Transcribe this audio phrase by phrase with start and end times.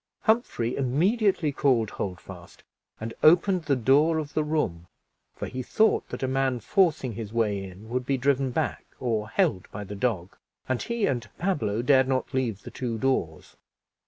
[0.21, 2.63] Humphrey immediately called Holdfast
[2.99, 4.87] and opened the door of the room,
[5.35, 9.29] for he thought that a man forcing his way in would be driven back or
[9.29, 10.35] held by the dog,
[10.67, 13.57] and he and Pablo dared not leave the two doors.